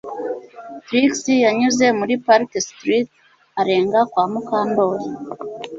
[0.85, 1.11] Trix
[1.45, 3.07] yanyuze muri Park Street
[3.59, 5.07] arenga kwa Mukandoli